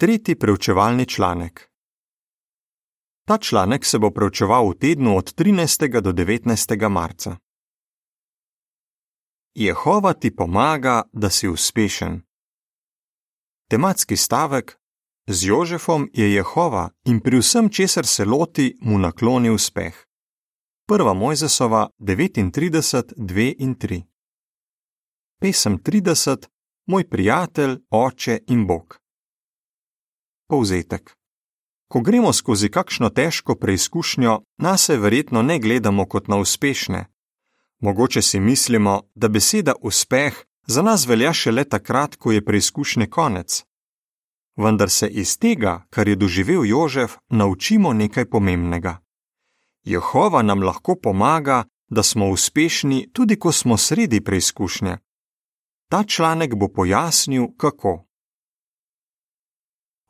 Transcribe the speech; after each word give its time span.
Tretji 0.00 0.38
preučevalni 0.38 1.06
članek. 1.06 1.70
Ta 3.24 3.38
članek 3.38 3.84
se 3.84 3.98
bo 3.98 4.10
preučeval 4.10 4.70
v 4.70 4.78
tednu 4.78 5.16
od 5.16 5.34
13. 5.34 6.00
do 6.00 6.12
19. 6.12 6.88
marca. 6.88 7.36
Jehova 9.54 10.12
ti 10.12 10.36
pomaga, 10.36 11.02
da 11.12 11.30
si 11.30 11.48
uspešen. 11.48 12.22
Tematski 13.70 14.16
stavek: 14.16 14.78
Z 15.26 15.46
Jožefom 15.46 16.10
je 16.12 16.34
Jehova 16.34 16.90
in 17.04 17.20
pri 17.20 17.38
vsem, 17.38 17.70
česar 17.70 18.06
se 18.06 18.24
loti, 18.24 18.78
mu 18.80 18.98
nakloni 18.98 19.50
uspeh. 19.50 20.06
1. 20.88 21.14
Mojzesova 21.14 21.88
39, 21.98 23.12
2 23.16 23.54
in 23.58 23.74
3. 23.74 24.02
Pesem 25.40 25.78
30: 25.78 26.46
Moj 26.86 27.08
prijatelj, 27.08 27.78
oče 27.90 28.38
in 28.46 28.66
Bog. 28.66 29.07
Povzetek. 30.48 31.16
Ko 31.88 32.00
gremo 32.00 32.32
skozi 32.32 32.68
kakšno 32.68 33.08
težko 33.10 33.54
preizkušnjo, 33.54 34.40
nas 34.58 34.84
se 34.84 34.96
verjetno 34.96 35.42
ne 35.42 35.58
gledamo 35.58 36.06
kot 36.06 36.28
na 36.28 36.36
uspešne. 36.36 37.06
Mogoče 37.80 38.22
si 38.22 38.40
mislimo, 38.40 39.02
da 39.14 39.28
beseda 39.28 39.74
uspeh 39.80 40.44
za 40.66 40.82
nas 40.82 41.06
velja 41.06 41.32
šele 41.32 41.64
takrat, 41.64 42.16
ko 42.16 42.32
je 42.32 42.44
preizkušnje 42.44 43.06
konec. 43.06 43.64
Vendar 44.56 44.90
se 44.90 45.08
iz 45.08 45.38
tega, 45.38 45.86
kar 45.90 46.08
je 46.08 46.16
doživel 46.16 46.64
Jožef, 46.64 47.16
naučimo 47.28 47.92
nekaj 47.92 48.24
pomembnega. 48.24 48.98
Jehova 49.84 50.42
nam 50.42 50.62
lahko 50.62 50.96
pomaga, 51.02 51.64
da 51.88 52.02
smo 52.02 52.28
uspešni, 52.28 53.10
tudi 53.12 53.38
ko 53.38 53.52
smo 53.52 53.76
sredi 53.76 54.20
preizkušnje. 54.20 54.98
Ta 55.90 56.04
članek 56.04 56.54
bo 56.54 56.68
pojasnil, 56.68 57.46
kako. 57.56 58.07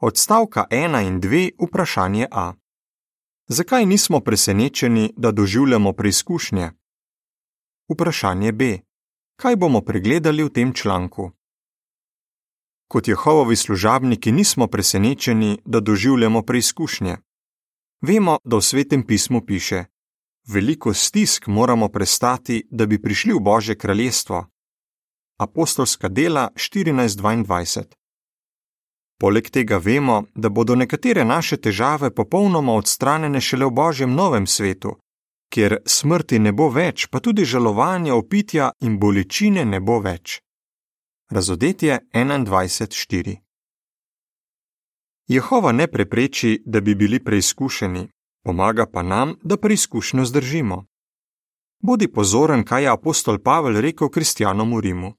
Odstavka 0.00 0.66
1 0.70 1.06
in 1.06 1.20
2 1.20 1.50
vprašanje 1.58 2.26
A. 2.30 2.52
Zakaj 3.48 3.86
nismo 3.86 4.20
presenečeni, 4.20 5.12
da 5.16 5.32
doživljamo 5.32 5.92
preizkušnje? 5.92 6.70
Vprašanje 7.88 8.52
B. 8.52 8.78
Kaj 9.36 9.56
bomo 9.56 9.80
pregledali 9.80 10.44
v 10.44 10.52
tem 10.54 10.72
članku? 10.72 11.30
Kot 12.88 13.08
Jehovovi 13.08 13.56
služabniki 13.56 14.32
nismo 14.32 14.66
presenečeni, 14.66 15.58
da 15.64 15.80
doživljamo 15.80 16.42
preizkušnje. 16.42 17.16
Vemo, 18.00 18.38
da 18.44 18.56
v 18.56 18.62
svetem 18.62 19.06
pismu 19.06 19.46
piše: 19.46 19.84
Veliko 20.46 20.94
stisk 20.94 21.46
moramo 21.46 21.88
prestati, 21.88 22.68
da 22.70 22.86
bi 22.86 23.02
prišli 23.02 23.32
v 23.32 23.40
Božje 23.40 23.78
kraljestvo. 23.78 24.46
Apostolska 25.38 26.08
dela 26.08 26.50
14:22. 26.54 27.97
Poleg 29.20 29.50
tega 29.50 29.78
vemo, 29.78 30.24
da 30.34 30.48
bodo 30.48 30.74
nekatere 30.74 31.24
naše 31.24 31.56
težave 31.56 32.10
popolnoma 32.14 32.72
odstranjene 32.72 33.40
šele 33.40 33.66
v 33.66 33.70
Božjem 33.70 34.14
novem 34.14 34.46
svetu, 34.46 34.94
kjer 35.50 35.76
smrti 35.86 36.38
ne 36.38 36.52
bo 36.52 36.68
več, 36.70 37.08
pa 37.10 37.20
tudi 37.20 37.44
žalovanja, 37.44 38.14
opitja 38.14 38.70
in 38.80 38.98
bolečine 38.98 39.64
ne 39.64 39.80
bo 39.80 39.98
več. 40.00 40.40
Razodetje 41.30 41.98
21:4 42.14 43.36
Jehova 45.28 45.72
ne 45.72 45.86
prepreči, 45.86 46.62
da 46.64 46.80
bi 46.80 46.94
bili 46.94 47.18
preizkušeni, 47.24 48.08
pomaga 48.44 48.86
pa 48.86 49.02
nam, 49.02 49.34
da 49.42 49.56
preizkušnjo 49.56 50.24
zdržimo. 50.24 50.84
Bodi 51.82 52.08
pozoren, 52.08 52.64
kaj 52.64 52.82
je 52.82 52.88
apostol 52.88 53.38
Pavel 53.38 53.80
rekel 53.80 54.08
kristjanom 54.08 54.76
v 54.76 54.80
Rimu. 54.80 55.17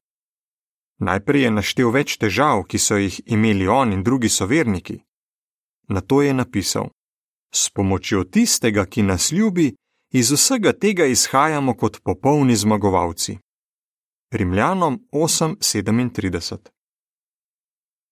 Najprej 0.99 1.43
je 1.43 1.51
naštel 1.51 1.91
več 1.95 2.17
težav, 2.19 2.65
ki 2.67 2.77
so 2.77 2.97
jih 2.99 3.21
imeli 3.25 3.67
on 3.67 3.93
in 3.95 4.03
drugi 4.03 4.29
soverniki. 4.29 4.99
Na 5.87 6.01
to 6.01 6.21
je 6.21 6.33
napisal: 6.33 6.89
S 7.51 7.69
pomočjo 7.69 8.23
tistega, 8.23 8.85
ki 8.85 9.01
nas 9.03 9.31
ljubi, 9.31 9.75
iz 10.11 10.31
vsega 10.31 10.73
tega 10.73 11.05
izhajamo 11.05 11.73
kot 11.73 12.01
popolni 12.03 12.55
zmagovalci. 12.55 13.39
Rimljanom 14.31 14.99
8:37 15.11 16.57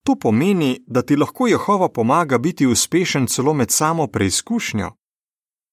To 0.05 0.15
pomeni, 0.15 0.83
da 0.87 1.01
ti 1.01 1.15
lahko 1.15 1.47
Jehova 1.47 1.89
pomaga 1.89 2.37
biti 2.37 2.67
uspešen 2.67 3.27
celo 3.27 3.53
med 3.53 3.71
samo 3.71 4.07
preizkušnjo. 4.07 4.91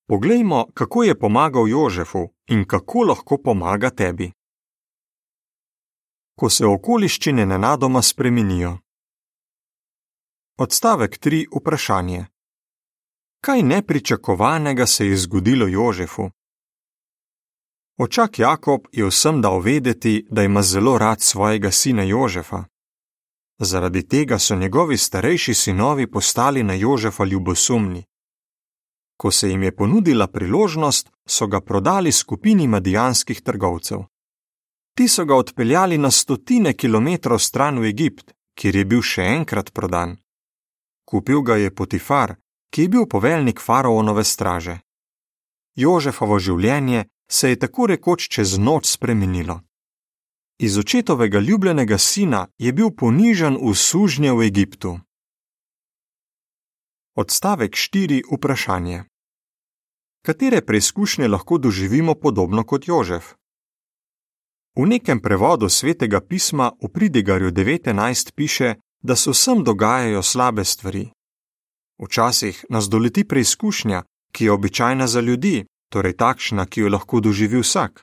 Poglejmo, 0.08 0.66
kako 0.74 1.04
je 1.04 1.18
pomagal 1.18 1.68
Jožefu 1.68 2.28
in 2.48 2.64
kako 2.64 3.02
lahko 3.02 3.38
pomaga 3.38 3.90
tebi 3.90 4.32
ko 6.34 6.50
se 6.50 6.66
okoliščine 6.66 7.46
nenadoma 7.46 8.02
spremenijo. 8.02 8.78
Odstavek 10.58 11.18
3. 11.18 11.46
Vprašanje: 11.56 12.26
Kaj 13.40 13.62
nepričakovanega 13.62 14.86
se 14.86 15.06
je 15.06 15.16
zgodilo 15.16 15.66
Jožefu? 15.66 16.30
Očak 17.98 18.38
Jakob 18.38 18.80
je 18.92 19.06
vsem 19.06 19.40
dal 19.42 19.60
vedeti, 19.60 20.26
da 20.30 20.42
ima 20.42 20.62
zelo 20.62 20.98
rad 20.98 21.20
svojega 21.20 21.70
sina 21.70 22.02
Jožefa. 22.02 22.64
Zaradi 23.58 24.08
tega 24.08 24.38
so 24.38 24.56
njegovi 24.56 24.96
starejši 24.98 25.54
sinovi 25.54 26.10
postali 26.10 26.62
na 26.62 26.74
Jožefa 26.74 27.24
ljubosumni. 27.24 28.04
Ko 29.16 29.30
se 29.30 29.48
jim 29.50 29.62
je 29.62 29.76
ponudila 29.76 30.26
priložnost, 30.26 31.10
so 31.26 31.46
ga 31.46 31.60
prodali 31.60 32.12
skupini 32.12 32.68
madijanskih 32.68 33.42
trgovcev. 33.42 33.98
Ti 34.94 35.08
so 35.08 35.24
ga 35.24 35.36
odpeljali 35.36 35.98
na 35.98 36.10
stotine 36.10 36.72
kilometrov 36.72 37.38
stran 37.38 37.78
v 37.78 37.90
Egipt, 37.90 38.32
kjer 38.54 38.76
je 38.76 38.84
bil 38.84 39.02
še 39.02 39.22
enkrat 39.22 39.72
prodan. 39.74 40.16
Kupil 41.04 41.42
ga 41.42 41.56
je 41.58 41.74
Potifar, 41.74 42.36
ki 42.70 42.86
je 42.86 42.88
bil 42.88 43.06
poveljnik 43.10 43.60
faraonove 43.60 44.24
straže. 44.24 44.78
Jožefovo 45.74 46.38
življenje 46.38 47.04
se 47.30 47.50
je 47.50 47.58
tako 47.58 47.86
rekoč 47.90 48.28
čez 48.28 48.58
noč 48.58 48.86
spremenilo. 48.86 49.60
Iz 50.58 50.78
očetovega 50.78 51.38
ljubljenega 51.38 51.98
sina 51.98 52.46
je 52.58 52.72
bil 52.72 52.94
ponižen 52.94 53.58
v 53.58 53.74
sužnje 53.74 54.32
v 54.32 54.46
Egiptu. 54.46 54.98
Odstavek 57.18 57.74
4. 57.74 58.22
Vprašanje. 58.30 59.04
Katere 60.22 60.62
preizkušnje 60.62 61.28
lahko 61.28 61.58
doživimo 61.58 62.14
podobno 62.14 62.64
kot 62.64 62.88
Jožef? 62.88 63.34
V 64.76 64.86
nekem 64.86 65.20
prevodu 65.20 65.68
svetega 65.68 66.20
pisma 66.20 66.72
v 66.82 66.88
Pridigarju 66.88 67.50
19 67.50 68.34
piše, 68.34 68.74
da 69.02 69.16
se 69.16 69.30
vsem 69.30 69.64
dogajajo 69.64 70.22
slabe 70.22 70.64
stvari. 70.64 71.10
Včasih 72.02 72.64
nas 72.70 72.88
doleti 72.88 73.24
preizkušnja, 73.24 74.02
ki 74.32 74.44
je 74.44 74.52
običajna 74.52 75.06
za 75.06 75.20
ljudi, 75.20 75.64
torej 75.92 76.16
takšna, 76.16 76.66
ki 76.66 76.80
jo 76.80 76.88
lahko 76.88 77.20
doživi 77.20 77.60
vsak. 77.60 78.02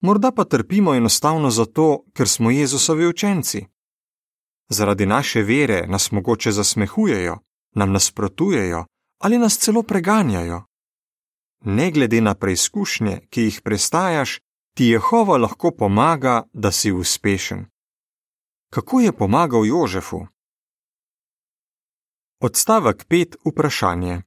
Morda 0.00 0.32
pa 0.32 0.44
trpimo 0.44 0.94
enostavno 0.94 1.50
zato, 1.50 2.04
ker 2.12 2.28
smo 2.28 2.50
Jezusovi 2.50 3.06
učenci. 3.06 3.64
Zaradi 4.68 5.06
naše 5.06 5.42
vere 5.42 5.86
nas 5.86 6.12
mogoče 6.12 6.52
zasmehujejo, 6.52 7.38
nam 7.74 7.92
nasprotujejo 7.92 8.84
ali 9.18 9.38
nas 9.38 9.58
celo 9.58 9.82
preganjajo. 9.82 10.64
Ne 11.64 11.90
glede 11.90 12.20
na 12.20 12.34
preizkušnje, 12.34 13.20
ki 13.30 13.42
jih 13.42 13.60
prestajaš, 13.64 14.40
ti 14.74 14.84
Jehova 14.84 15.36
lahko 15.36 15.70
pomaga, 15.70 16.42
da 16.52 16.72
si 16.72 16.92
uspešen. 16.92 17.66
Kako 18.70 19.00
je 19.00 19.12
pomagal 19.12 19.66
Jožefu? 19.66 20.26
Odstavek 22.40 23.06
5. 23.08 23.36
Vprašanje. 23.46 24.22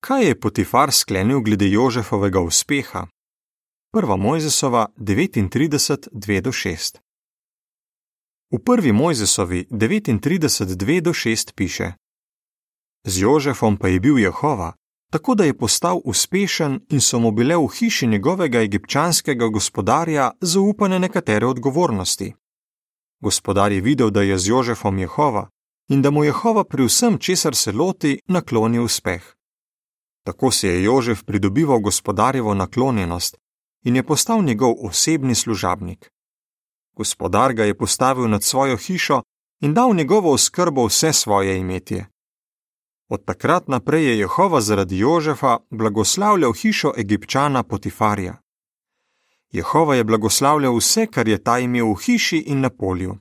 Kaj 0.00 0.24
je 0.24 0.40
Potifar 0.40 0.92
sklenil 0.92 1.40
glede 1.40 1.70
Jožefovega 1.70 2.40
uspeha? 2.40 3.06
1. 3.92 4.16
Mojzesova 4.16 4.86
39.2-6 4.96 6.98
V 8.50 8.58
1. 8.58 8.92
Mojzesovi 8.92 9.66
39.2-6 9.70 11.54
piše: 11.54 11.92
Z 13.04 13.20
Jožefom 13.20 13.76
pa 13.76 13.88
je 13.88 14.00
bil 14.00 14.18
Jehova, 14.18 14.72
tako 15.10 15.34
da 15.34 15.44
je 15.44 15.58
postal 15.58 16.00
uspešen 16.04 16.80
in 16.88 17.00
so 17.00 17.18
mu 17.18 17.30
bile 17.30 17.56
v 17.56 17.68
hiši 17.78 18.06
njegovega 18.06 18.60
egipčanskega 18.60 19.48
gospodarja 19.48 20.30
zaupane 20.40 20.98
nekatere 20.98 21.46
odgovornosti. 21.46 22.34
Gospodar 23.20 23.72
je 23.72 23.80
videl, 23.80 24.10
da 24.10 24.22
je 24.22 24.38
z 24.38 24.48
Jožefom 24.48 24.98
Jehova 24.98 25.48
in 25.88 26.02
da 26.02 26.10
mu 26.10 26.24
Jehova 26.24 26.64
pri 26.64 26.84
vsem, 26.84 27.18
česar 27.18 27.54
se 27.54 27.72
loti, 27.72 28.20
nakloni 28.26 28.78
uspeh. 28.78 29.34
Tako 30.24 30.50
si 30.50 30.66
je 30.66 30.82
Jožef 30.82 31.24
pridobival 31.24 31.78
gospodarjevo 31.80 32.54
naklonjenost 32.54 33.36
in 33.84 33.96
je 33.96 34.02
postal 34.02 34.42
njegov 34.42 34.74
osebni 34.78 35.34
služabnik. 35.34 36.10
Gospodar 36.96 37.52
ga 37.52 37.64
je 37.64 37.78
postavil 37.78 38.28
nad 38.28 38.42
svojo 38.42 38.76
hišo 38.76 39.22
in 39.60 39.74
dal 39.74 39.94
njegovo 39.94 40.32
oskrbo 40.32 40.86
vse 40.86 41.12
svoje 41.12 41.58
imetje. 41.58 42.06
Od 43.10 43.24
takrat 43.24 43.68
naprej 43.68 44.04
je 44.06 44.18
Jehova 44.18 44.60
zaradi 44.60 44.98
Jožefa 44.98 45.58
blagoslavljal 45.70 46.52
hišo 46.52 46.92
egipčana 46.96 47.62
Potifarja. 47.62 48.36
Jehova 49.52 49.94
je 49.94 50.04
blagoslavljal 50.04 50.76
vse, 50.76 51.06
kar 51.06 51.28
je 51.28 51.42
ta 51.42 51.58
imel 51.58 51.90
v 51.90 51.96
hiši 52.04 52.38
in 52.38 52.60
na 52.60 52.70
polju. 52.70 53.16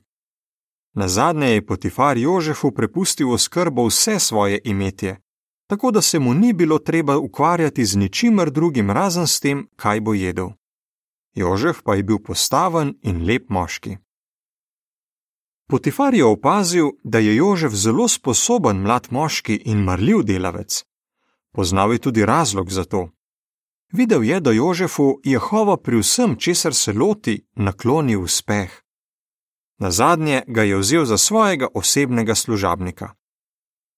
Na 0.93 1.07
zadnje 1.07 1.47
je 1.47 1.65
Potifar 1.65 2.17
Jožefu 2.17 2.71
prepustil 2.71 3.31
oskrbo 3.33 3.85
vse 3.85 4.19
svoje 4.19 4.61
imetje, 4.63 5.17
tako 5.67 5.91
da 5.91 6.01
se 6.01 6.19
mu 6.19 6.33
ni 6.33 6.53
bilo 6.53 6.79
treba 6.79 7.17
ukvarjati 7.17 7.85
z 7.85 7.95
ničimer 7.95 8.51
drugim 8.51 8.91
razen 8.91 9.27
s 9.27 9.39
tem, 9.39 9.67
kaj 9.75 10.01
bo 10.01 10.13
jedel. 10.13 10.49
Jožef 11.35 11.81
pa 11.83 11.95
je 11.95 12.03
bil 12.03 12.19
postaven 12.19 12.93
in 13.01 13.25
lep 13.25 13.49
moški. 13.49 13.97
Potifar 15.69 16.13
je 16.13 16.25
opazil, 16.25 16.87
da 17.03 17.19
je 17.19 17.35
Jožef 17.35 17.73
zelo 17.73 18.07
sposoben 18.07 18.81
mlad 18.81 19.07
moški 19.11 19.55
in 19.65 19.83
marljiv 19.83 20.23
delavec. 20.23 20.85
Poznal 21.53 21.93
je 21.93 21.99
tudi 21.99 22.25
razlog 22.25 22.71
za 22.71 22.83
to. 22.83 23.09
Videl 23.93 24.23
je, 24.23 24.39
da 24.39 24.51
Jožefu 24.51 25.19
Jehova 25.23 25.77
pri 25.77 25.99
vsem, 25.99 26.35
česar 26.35 26.73
se 26.73 26.93
loti, 26.93 27.45
nakloni 27.55 28.15
uspeh. 28.15 28.81
Na 29.77 29.91
zadnje 29.91 30.41
ga 30.47 30.63
je 30.63 30.77
vzel 30.77 31.05
za 31.05 31.17
svojega 31.17 31.67
osebnega 31.73 32.35
služabnika. 32.35 33.13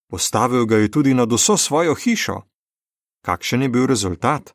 Postavil 0.09 0.65
ga 0.65 0.77
je 0.77 0.91
tudi 0.91 1.13
nad 1.13 1.31
vso 1.31 1.57
svojo 1.57 1.95
hišo. 1.95 2.41
Kakšen 3.21 3.61
je 3.61 3.69
bil 3.69 3.85
rezultat? 3.85 4.53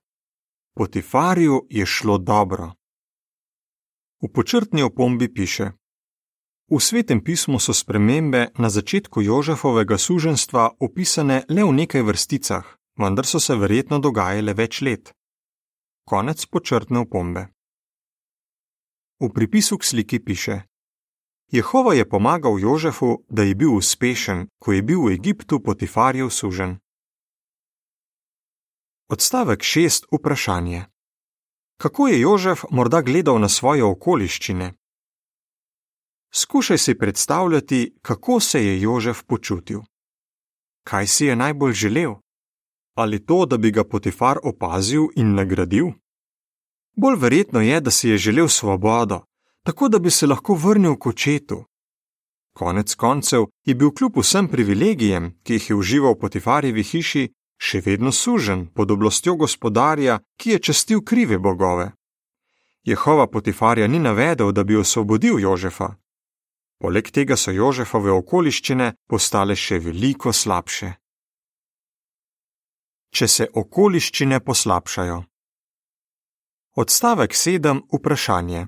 Potifarju 0.75 1.67
je 1.71 1.87
šlo 1.87 2.19
dobro. 2.19 2.73
V 4.23 4.33
počrtni 4.33 4.83
opombi 4.83 5.35
piše: 5.35 5.71
V 6.67 6.83
svetem 6.83 7.23
pismu 7.23 7.63
so 7.63 7.71
spremembe 7.71 8.51
na 8.59 8.67
začetku 8.67 9.23
Jožefovega 9.23 9.95
suženstva 9.95 10.83
opisane 10.83 11.47
le 11.47 11.63
v 11.63 11.71
nekaj 11.71 12.03
vrsticah, 12.03 12.67
vendar 12.99 13.23
so 13.23 13.39
se 13.39 13.55
verjetno 13.55 14.03
dogajale 14.03 14.51
več 14.51 14.83
let. 14.83 15.15
Konec 16.03 16.43
počrtne 16.51 17.07
opombe. 17.07 17.55
V 19.23 19.31
pripisu 19.31 19.79
k 19.79 19.87
sliki 19.87 20.19
piše: 20.19 20.67
Jehova 21.55 21.95
je 21.95 22.03
pomagal 22.03 22.59
Jožefu, 22.59 23.23
da 23.31 23.47
je 23.47 23.55
bil 23.55 23.71
uspešen, 23.71 24.51
ko 24.59 24.75
je 24.75 24.83
bil 24.83 25.07
v 25.07 25.15
Egiptu 25.15 25.63
Potifarjev 25.63 26.35
sužen. 26.35 26.83
Odstavek 29.07 29.63
6. 29.63 30.11
Vprašanje. 30.11 30.91
Kako 31.79 32.11
je 32.11 32.21
Jožef 32.21 32.67
morda 32.71 33.07
gledal 33.07 33.39
na 33.39 33.49
svoje 33.49 33.87
okoliščine? 33.87 34.75
Skušaj 36.39 36.79
si 36.79 36.99
predstavljati, 36.99 37.95
kako 38.03 38.41
se 38.41 38.67
je 38.67 38.81
Jožef 38.81 39.23
počutil. 39.23 39.81
Kaj 40.85 41.07
si 41.07 41.27
je 41.27 41.37
najbolj 41.37 41.73
želel? 41.73 42.15
Ali 42.97 43.27
to, 43.27 43.47
da 43.47 43.57
bi 43.57 43.71
ga 43.71 43.85
Potifar 43.85 44.39
opazil 44.43 45.03
in 45.17 45.35
nagradil? 45.35 45.87
Bolj 46.97 47.17
verjetno 47.19 47.61
je, 47.61 47.81
da 47.81 47.91
si 47.91 48.09
je 48.09 48.19
želel 48.19 48.49
svobodo, 48.49 49.21
tako 49.63 49.89
da 49.89 49.99
bi 49.99 50.11
se 50.11 50.27
lahko 50.27 50.55
vrnil 50.55 50.97
k 50.97 51.07
očetu. 51.07 51.65
Konec 52.53 52.95
koncev 52.95 53.45
je 53.65 53.75
bil 53.75 53.91
kljub 53.91 54.19
vsem 54.19 54.49
privilegijem, 54.49 55.39
ki 55.43 55.53
jih 55.53 55.71
je 55.71 55.77
užival 55.77 56.13
v 56.13 56.21
Potifarjevi 56.21 56.83
hiši, 56.83 57.29
še 57.59 57.81
vedno 57.81 58.13
sužen 58.13 58.67
pod 58.75 58.91
oblastjo 58.91 59.37
gospodarja, 59.37 60.21
ki 60.37 60.51
je 60.51 60.59
čestil 60.59 61.05
krive 61.05 61.39
bogove. 61.39 61.93
Jehova 62.85 63.27
Potifarja 63.27 63.87
ni 63.87 63.99
navedel, 63.99 64.53
da 64.53 64.65
bi 64.65 64.77
osvobodil 64.77 65.41
Jožefa. 65.41 65.97
Poleg 66.79 67.11
tega 67.11 67.37
so 67.37 67.51
Jožefove 67.51 68.13
okoliščine 68.13 68.93
postale 69.09 69.57
še 69.57 69.79
veliko 69.81 70.33
slabše. 70.33 70.93
Če 73.17 73.29
se 73.29 73.49
okoliščine 73.53 74.41
poslabšajo. 74.45 75.19
Odstavek 76.77 77.33
7. 77.33 77.81
Vprašanje 77.93 78.67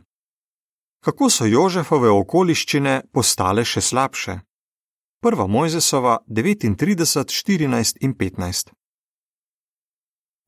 kako 1.04 1.30
so 1.30 1.46
Jožefove 1.46 2.10
okoliščine 2.10 3.02
postale 3.12 3.64
še 3.64 3.80
slabše. 3.80 4.40
Prva 5.22 5.46
Mojzesova 5.46 6.18
39, 6.28 7.32
14 7.32 8.02
in 8.04 8.14
15. 8.14 8.72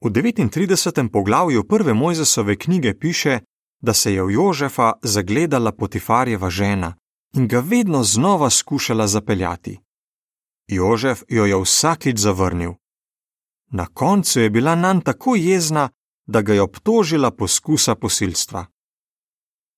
V 0.00 0.10
39. 0.10 1.08
poglavju 1.12 1.64
prve 1.68 1.94
Mojzesove 1.94 2.56
knjige 2.56 2.94
piše, 2.98 3.40
da 3.80 3.94
se 3.94 4.12
je 4.14 4.22
v 4.22 4.30
Jožefa 4.30 4.92
zagledala 5.02 5.72
Potifarjeva 5.72 6.50
žena 6.50 6.94
in 7.34 7.48
ga 7.48 7.60
vedno 7.60 8.02
znova 8.02 8.50
skušala 8.50 9.06
zapeljati. 9.06 9.78
Jožef 10.68 11.22
jo 11.28 11.44
je 11.46 11.62
vsakič 11.62 12.18
zavrnil. 12.18 12.72
Na 13.72 13.86
koncu 13.86 14.40
je 14.40 14.50
bila 14.50 14.74
nan 14.74 15.00
tako 15.00 15.36
jezna, 15.36 15.88
da 16.26 16.42
ga 16.42 16.54
je 16.54 16.62
obtožila 16.62 17.30
poskusa 17.30 17.94
posilstva. 17.94 18.66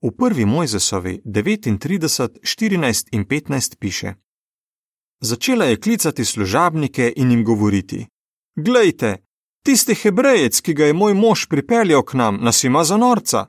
V 0.02 0.10
prvi 0.18 0.44
Mojzesovi 0.44 1.20
39, 1.24 2.28
14 2.42 3.08
in 3.12 3.24
15 3.24 3.76
piše: 3.78 4.14
Začela 5.20 5.64
je 5.64 5.80
klicati 5.80 6.24
služabnike 6.24 7.12
in 7.16 7.30
jim 7.30 7.44
govoriti: 7.44 8.06
Glejte, 8.56 9.16
tisti 9.64 9.94
hebrejec, 9.94 10.60
ki 10.60 10.74
ga 10.74 10.84
je 10.84 10.92
moj 10.92 11.14
mož 11.14 11.46
pripeljal 11.46 12.02
k 12.02 12.14
nam, 12.14 12.38
nas 12.42 12.64
ima 12.64 12.84
za 12.84 12.96
norca. 12.96 13.46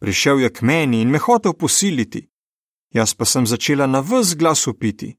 Prišel 0.00 0.40
je 0.40 0.52
k 0.52 0.62
meni 0.62 1.02
in 1.02 1.10
me 1.10 1.18
hotel 1.18 1.52
posiliti. 1.52 2.28
Jaz 2.94 3.14
pa 3.14 3.24
sem 3.24 3.46
začela 3.46 3.86
na 3.86 4.00
vse 4.00 4.36
glas 4.36 4.66
upiti. 4.66 5.16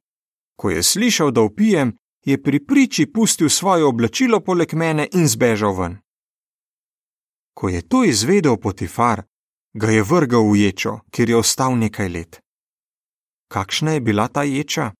Ko 0.55 0.69
je 0.69 0.83
slišal, 0.83 1.31
da 1.31 1.41
upijem, 1.41 1.97
je 2.25 2.41
pri 2.43 2.59
priči 2.65 3.05
pustil 3.11 3.49
svoje 3.49 3.83
oblačilo 3.83 4.39
poleg 4.39 4.73
mene 4.73 5.09
in 5.13 5.27
zbežal 5.27 5.75
ven. 5.75 5.97
Ko 7.53 7.69
je 7.69 7.81
to 7.81 8.03
izvedel 8.03 8.57
Potifar, 8.57 9.23
ga 9.73 9.91
je 9.91 10.03
vrgal 10.03 10.47
v 10.51 10.55
ječo, 10.55 10.99
kjer 11.11 11.29
je 11.29 11.37
ostal 11.37 11.77
nekaj 11.77 12.09
let. 12.09 12.39
Kakšna 13.51 13.91
je 13.91 14.01
bila 14.01 14.27
ta 14.27 14.43
ječa? 14.43 14.91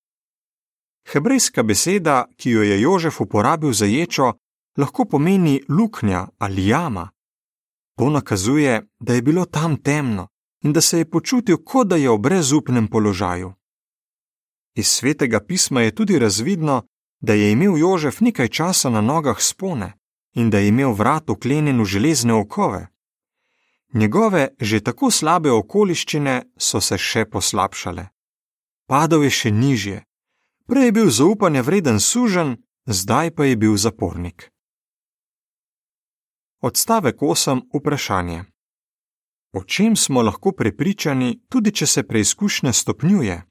Hebrejska 1.08 1.64
beseda, 1.64 2.28
ki 2.38 2.50
jo 2.50 2.62
je 2.64 2.82
Jožef 2.82 3.22
uporabil 3.22 3.74
za 3.74 3.86
ječo, 3.86 4.34
lahko 4.78 5.06
pomeni 5.06 5.62
luknja 5.70 6.28
ali 6.38 6.68
jama. 6.68 7.10
To 7.98 8.10
nakazuje, 8.10 8.82
da 9.00 9.14
je 9.14 9.22
bilo 9.22 9.46
tam 9.46 9.78
temno 9.78 10.35
in 10.66 10.74
da 10.74 10.82
se 10.82 10.98
je 10.98 11.10
počutil, 11.10 11.58
kot 11.64 11.88
da 11.88 11.96
je 11.96 12.10
v 12.10 12.18
brezupnem 12.18 12.88
položaju. 12.88 13.54
Iz 14.76 14.88
svetega 14.88 15.40
pisma 15.40 15.82
je 15.82 15.96
tudi 15.96 16.20
razvidno, 16.20 16.88
da 17.20 17.34
je 17.34 17.52
imel 17.52 17.78
Jožef 17.78 18.20
nekaj 18.20 18.48
časa 18.48 18.90
na 18.90 19.02
nogah 19.02 19.38
spone 19.40 19.94
in 20.34 20.50
da 20.50 20.60
je 20.60 20.68
imel 20.68 20.94
vrat 20.94 21.30
uklenjen 21.30 21.82
v 21.82 21.86
železne 21.86 22.34
okove. 22.34 22.88
Njegove 23.94 24.48
že 24.62 24.80
tako 24.80 25.12
slabe 25.12 25.52
okoliščine 25.52 26.44
so 26.58 26.82
se 26.82 26.98
še 26.98 27.26
poslabšale. 27.26 28.08
Padal 28.88 29.24
je 29.24 29.30
še 29.30 29.52
nižje. 29.52 30.04
Prej 30.68 30.86
je 30.86 30.92
bil 30.92 31.10
zaupanja 31.10 31.62
vreden 31.62 32.00
sužen, 32.00 32.58
zdaj 32.86 33.32
pa 33.36 33.46
je 33.46 33.56
bil 33.56 33.78
zapornik. 33.78 34.50
Odstavek 36.62 37.22
8. 37.22 37.62
Vprašanje. 37.74 38.55
O 39.56 39.64
čem 39.64 39.96
smo 39.96 40.22
lahko 40.22 40.52
prepričani, 40.52 41.40
tudi 41.50 41.72
če 41.72 41.88
se 41.88 42.02
preizkušnja 42.04 42.74
stopnjuje? 42.74 43.44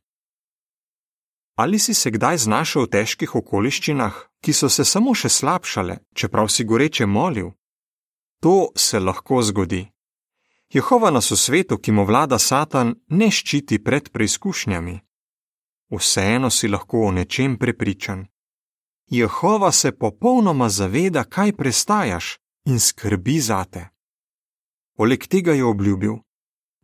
Ali 1.56 1.78
si 1.78 1.94
se 1.94 2.10
kdaj 2.10 2.38
znašel 2.44 2.84
v 2.84 2.90
težkih 2.92 3.34
okoliščinah, 3.40 4.18
ki 4.44 4.52
so 4.52 4.68
se 4.68 4.84
samo 4.84 5.14
še 5.14 5.30
slabšale, 5.32 5.96
čeprav 6.12 6.50
si 6.52 6.66
goreče 6.68 7.06
molil? 7.06 7.54
To 8.44 8.68
se 8.76 9.00
lahko 9.00 9.40
zgodi. 9.42 9.86
Jehova 10.76 11.10
nas 11.10 11.30
v 11.30 11.38
svetu, 11.40 11.78
ki 11.78 11.96
mu 11.96 12.04
vlada 12.04 12.38
Satan, 12.38 12.92
ne 13.08 13.30
ščiti 13.30 13.80
pred 13.80 14.12
preizkušnjami. 14.12 14.98
Vseeno 15.96 16.50
si 16.50 16.68
lahko 16.68 17.06
o 17.08 17.14
nečem 17.16 17.56
prepričan. 17.56 18.26
Jehova 19.08 19.72
se 19.72 19.96
popolnoma 19.96 20.68
zaveda, 20.68 21.24
kaj 21.24 21.56
prestajaš 21.56 22.36
in 22.68 22.80
skrbi 22.80 23.40
zate. 23.40 23.93
Poleg 24.96 25.26
tega 25.26 25.52
je 25.52 25.64
obljubil: 25.64 26.14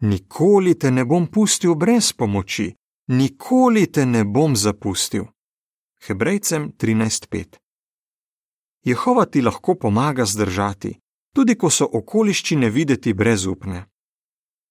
Nikoli 0.01 0.79
te 0.79 0.91
ne 0.91 1.05
bom 1.05 1.27
pustil 1.27 1.75
brez 1.75 2.13
pomoči, 2.13 2.75
nikoli 3.09 3.87
te 3.93 4.07
ne 4.07 4.25
bom 4.25 4.57
zapustil. 4.57 5.25
Hebrejcem 6.07 6.73
13:5 6.73 7.57
Jehova 8.85 9.27
ti 9.27 9.43
lahko 9.43 9.75
pomaga 9.75 10.25
zdržati, 10.25 10.99
tudi 11.35 11.55
ko 11.55 11.71
so 11.71 11.89
okoliščine 11.93 12.71
videti 12.71 13.15
brezupne. 13.15 13.85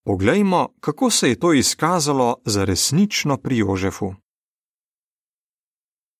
Poglejmo, 0.05 0.73
kako 0.79 1.09
se 1.09 1.29
je 1.29 1.39
to 1.39 1.53
izkazalo 1.53 2.41
za 2.45 2.65
resnično 2.65 3.37
pri 3.37 3.57
Jožefu. 3.57 4.15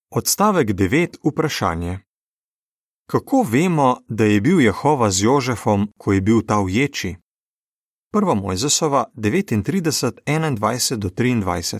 Odstavek 0.09 0.69
9. 0.69 1.17
Vprašanje. 1.23 1.99
Kako 3.11 3.45
vemo, 3.51 3.97
da 4.07 4.23
je 4.23 4.41
bil 4.41 4.61
Jehova 4.61 5.11
z 5.11 5.23
Jožefom, 5.23 5.87
ko 5.97 6.13
je 6.13 6.21
bil 6.21 6.41
ta 6.47 6.61
v 6.61 6.69
ječi? 6.69 7.15
1. 8.13 8.41
Mojzesova 8.41 9.05
39, 9.15 9.63
21 10.25 10.95
do 10.95 11.09
23. 11.09 11.79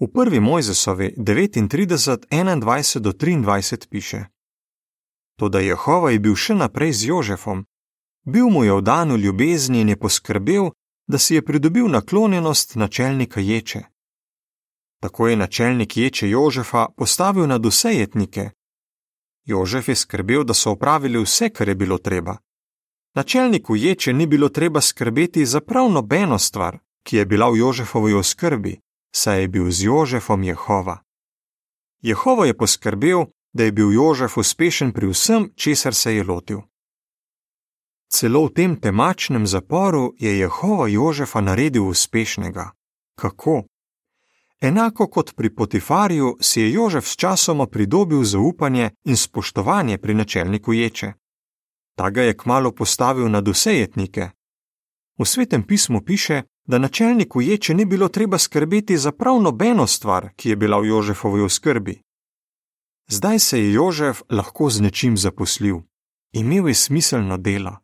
V 0.00 0.06
1. 0.06 0.40
Mojzesovi 0.40 1.14
39, 1.16 2.26
21 2.30 2.98
do 2.98 3.10
23 3.10 3.88
piše: 3.88 4.24
Toda 5.36 5.60
Jehova 5.60 6.10
je 6.10 6.18
bil 6.18 6.34
še 6.34 6.54
naprej 6.54 6.92
z 6.92 7.04
Jožefom. 7.06 7.64
Bil 8.26 8.46
mu 8.50 8.64
je 8.64 8.72
v 8.72 8.82
danu 8.82 9.16
ljubezni 9.16 9.80
in 9.80 9.88
je 9.88 9.96
poskrbel, 9.96 10.70
da 11.06 11.18
si 11.18 11.34
je 11.34 11.44
pridobil 11.44 11.88
naklonjenost 11.88 12.76
načelnika 12.76 13.40
ječe. 13.40 13.82
Tako 15.02 15.28
je 15.28 15.36
načelnik 15.36 15.96
ječe 15.96 16.30
Jožefa 16.30 16.86
postavil 16.96 17.46
nad 17.46 17.66
vse 17.66 17.94
jetnike. 17.94 18.50
Jožef 19.44 19.88
je 19.88 19.94
skrbel, 19.94 20.44
da 20.44 20.54
so 20.54 20.70
opravili 20.70 21.22
vse, 21.22 21.50
kar 21.50 21.68
je 21.68 21.74
bilo 21.74 21.98
treba. 21.98 22.36
Načelniku 23.14 23.76
ječe 23.76 24.12
ni 24.12 24.26
bilo 24.26 24.48
treba 24.48 24.80
skrbeti 24.80 25.46
za 25.46 25.60
prav 25.60 25.90
nobeno 25.90 26.38
stvar, 26.38 26.78
ki 27.02 27.16
je 27.16 27.26
bila 27.26 27.50
v 27.50 27.56
Jožefovi 27.56 28.14
oskrbi, 28.14 28.80
saj 29.14 29.40
je 29.40 29.48
bil 29.48 29.70
z 29.70 29.84
Jožefom 29.84 30.42
Jehova. 30.42 31.02
Jehova 32.02 32.46
je 32.46 32.56
poskrbel, 32.56 33.24
da 33.52 33.64
je 33.64 33.72
bil 33.72 33.92
Jožef 33.92 34.38
uspešen 34.38 34.92
pri 34.92 35.06
vsem, 35.06 35.52
česar 35.56 35.94
se 35.94 36.14
je 36.14 36.24
lotil. 36.24 36.60
Celo 38.08 38.46
v 38.46 38.52
tem 38.52 38.76
temačnem 38.76 39.46
zaporu 39.46 40.14
je 40.18 40.38
Jehova 40.38 40.88
Jožefa 40.88 41.40
naredil 41.40 41.86
uspešnega. 41.88 42.70
Kako? 43.14 43.64
Enako 44.60 45.06
kot 45.06 45.36
pri 45.36 45.54
Potifarju 45.54 46.36
si 46.40 46.60
je 46.60 46.72
Jožef 46.72 47.06
s 47.06 47.16
časoma 47.16 47.66
pridobil 47.66 48.24
zaupanje 48.24 48.90
in 49.04 49.16
spoštovanje 49.16 49.98
pri 49.98 50.14
načelniku 50.14 50.72
ječe. 50.72 51.12
Ta 51.96 52.10
ga 52.10 52.22
je 52.22 52.36
kmalo 52.36 52.72
postavil 52.72 53.30
nad 53.30 53.48
vse 53.48 53.74
jetnike. 53.74 54.30
V 55.18 55.24
svetem 55.24 55.62
pismu 55.62 56.00
piše, 56.04 56.42
da 56.66 56.78
načelniku 56.78 57.40
ječe 57.40 57.74
ni 57.74 57.84
bilo 57.84 58.08
treba 58.08 58.38
skrbeti 58.38 58.98
za 58.98 59.12
prav 59.12 59.40
nobeno 59.42 59.86
stvar, 59.86 60.28
ki 60.36 60.48
je 60.48 60.56
bila 60.56 60.80
v 60.80 60.86
Jožefovi 60.86 61.42
oskrbi. 61.42 62.02
Zdaj 63.08 63.38
se 63.38 63.60
je 63.60 63.72
Jožef 63.72 64.22
lahko 64.30 64.70
z 64.70 64.80
nečim 64.80 65.16
zaposlil, 65.16 65.80
imel 66.32 66.68
je 66.68 66.74
smiselno 66.74 67.36
delo. 67.36 67.76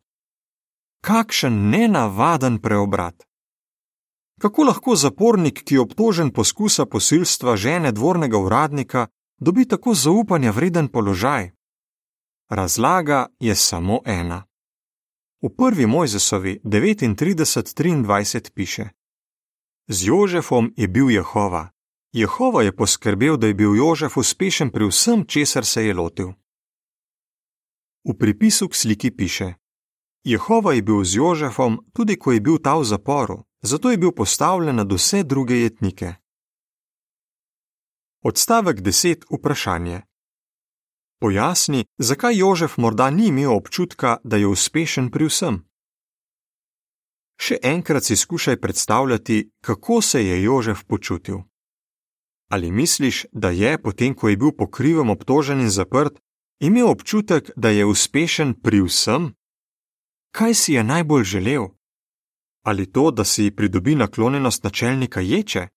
Kakšen 1.01 1.69
nenavaden 1.69 2.59
preobrat! 2.59 3.26
Kako 4.41 4.63
lahko 4.63 4.95
zapornik, 4.95 5.63
ki 5.63 5.75
je 5.75 5.81
obtožen 5.81 6.31
poskusa 6.31 6.85
posilstva 6.85 7.55
žene 7.55 7.91
dvornega 7.91 8.37
uradnika, 8.37 9.07
dobi 9.37 9.65
tako 9.65 9.93
zaupanja 9.93 10.51
vreden 10.51 10.87
položaj? 10.87 11.51
Razlaga 12.49 13.27
je 13.39 13.55
samo 13.55 13.99
ena. 14.05 14.45
V 15.41 15.49
prvi 15.57 15.85
Mojzesovi 15.85 16.59
39:23 16.63 18.51
piše: 18.53 18.89
Z 19.87 20.07
Jožefom 20.07 20.73
je 20.77 20.87
bil 20.87 21.09
Jehova. 21.11 21.69
Jehova 22.13 22.63
je 22.63 22.75
poskrbel, 22.75 23.37
da 23.37 23.47
je 23.47 23.53
bil 23.53 23.75
Jožef 23.75 24.17
uspešen 24.17 24.69
pri 24.69 24.87
vsem, 24.87 25.25
česar 25.25 25.65
se 25.65 25.85
je 25.85 25.93
lotil. 25.93 26.29
V 28.03 28.17
pripisu 28.19 28.69
k 28.69 28.75
sliki 28.75 29.11
piše: 29.11 29.53
Jehova 30.23 30.73
je 30.73 30.81
bil 30.81 31.03
z 31.03 31.15
Jožefom, 31.15 31.79
tudi 31.93 32.19
ko 32.19 32.31
je 32.31 32.41
bil 32.41 32.57
ta 32.57 32.75
v 32.77 32.83
zaporu, 32.83 33.43
zato 33.67 33.91
je 33.91 33.97
bil 33.97 34.11
postavljen 34.11 34.75
nad 34.75 34.91
vse 34.91 35.23
druge 35.23 35.55
jetnike. 35.55 36.13
Odstavek 38.23 38.81
10. 38.81 39.25
Vprašanje. 39.37 40.01
Pojasni, 41.19 41.85
zakaj 41.97 42.37
Jožef 42.37 42.77
morda 42.77 43.09
ni 43.09 43.27
imel 43.27 43.53
občutka, 43.55 44.17
da 44.23 44.37
je 44.37 44.47
uspešen 44.47 45.11
pri 45.11 45.25
vsem. 45.25 45.55
Še 47.37 47.57
enkrat 47.63 48.03
si 48.03 48.15
skušaj 48.15 48.59
predstavljati, 48.61 49.49
kako 49.61 50.01
se 50.01 50.25
je 50.25 50.43
Jožef 50.43 50.83
počutil. 50.83 51.37
Ali 52.49 52.71
misliš, 52.71 53.25
da 53.31 53.49
je, 53.49 53.77
potem 53.81 54.15
ko 54.15 54.29
je 54.29 54.37
bil 54.37 54.51
po 54.57 54.69
krivem 54.69 55.09
obtožen 55.09 55.61
in 55.61 55.69
zaprt, 55.69 56.19
imel 56.59 56.89
občutek, 56.89 57.51
da 57.55 57.69
je 57.69 57.85
uspešen 57.85 58.53
pri 58.61 58.81
vsem? 58.87 59.33
Kaj 60.31 60.53
si 60.53 60.73
je 60.73 60.83
najbolj 60.83 61.23
želel? 61.23 61.76
Ali 62.67 62.91
to, 62.91 63.11
da 63.11 63.23
si 63.23 63.51
pridobi 63.55 63.95
naklonjenost 63.95 64.63
načelnika 64.63 65.21
ječe? 65.21 65.67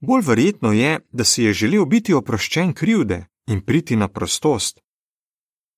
Bolj 0.00 0.22
verjetno 0.26 0.72
je, 0.72 1.00
da 1.12 1.24
si 1.24 1.42
je 1.42 1.52
želel 1.52 1.84
biti 1.84 2.14
oproščen 2.14 2.74
krivde 2.74 3.26
in 3.46 3.60
priti 3.60 3.96
na 3.96 4.08
prostost. 4.08 4.80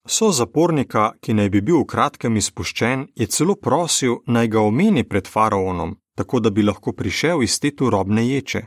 So 0.09 0.31
zapornika, 0.33 1.13
ki 1.21 1.35
naj 1.39 1.51
bi 1.51 1.61
bil 1.61 1.79
v 1.83 1.87
kratkem 1.93 2.37
izpuščen, 2.37 3.07
je 3.15 3.27
celo 3.27 3.55
prosil, 3.55 4.17
naj 4.27 4.49
ga 4.49 4.61
omeni 4.61 5.05
pred 5.09 5.29
faraonom, 5.29 5.95
tako 6.17 6.41
da 6.41 6.51
bi 6.51 6.67
lahko 6.67 6.93
prišel 6.93 7.43
iz 7.43 7.61
te 7.61 7.71
turobne 7.77 8.27
ječe. 8.29 8.63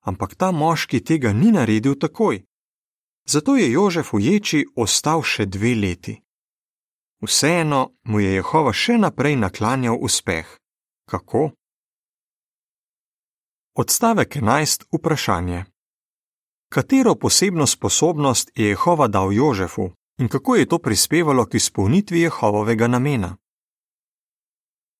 Ampak 0.00 0.34
ta 0.34 0.50
moški 0.50 1.04
tega 1.04 1.32
ni 1.32 1.52
naredil 1.52 1.94
takoj. 1.94 2.42
Zato 3.28 3.56
je 3.56 3.70
Jožef 3.70 4.12
v 4.12 4.20
ječi 4.20 4.64
ostal 4.76 5.22
še 5.22 5.46
dve 5.46 5.74
leti. 5.74 6.16
Vseeno 7.20 7.90
mu 8.04 8.20
je 8.20 8.32
Jehova 8.34 8.72
še 8.72 8.94
naprej 8.98 9.34
naklanjal 9.36 9.98
uspeh. 10.00 10.46
Kako? 11.04 11.50
Odstavek 13.76 14.36
11. 14.36 14.86
Vprašanje. 14.88 15.64
Katero 16.72 17.14
posebno 17.14 17.66
sposobnost 17.66 18.50
je 18.56 18.68
Jehova 18.68 19.08
dal 19.08 19.32
Jožefu 19.32 19.90
in 20.18 20.28
kako 20.28 20.56
je 20.56 20.66
to 20.66 20.78
prispevalo 20.78 21.44
k 21.46 21.54
izpolnitvi 21.54 22.20
Jehovovega 22.20 22.88
namena? 22.88 23.36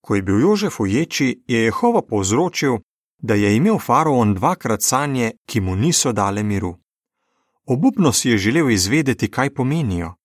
Ko 0.04 0.14
je 0.14 0.22
bil 0.22 0.40
Jožef 0.40 0.80
v 0.80 0.92
ječi, 0.92 1.42
je 1.48 1.64
Jehova 1.64 2.02
povzročil, 2.02 2.78
da 3.18 3.34
je 3.34 3.56
imel 3.56 3.78
faraon 3.78 4.34
dvakrat 4.34 4.82
sanje, 4.82 5.32
ki 5.48 5.60
mu 5.60 5.76
niso 5.76 6.12
dale 6.12 6.42
miru. 6.42 6.76
Obupno 7.64 8.12
si 8.12 8.28
je 8.28 8.38
želel 8.38 8.70
izvedeti, 8.70 9.30
kaj 9.30 9.54
pomenijo. 9.54 10.19